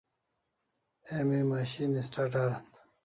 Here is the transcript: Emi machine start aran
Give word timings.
Emi 1.15 1.39
machine 1.47 2.01
start 2.01 2.33
aran 2.33 2.65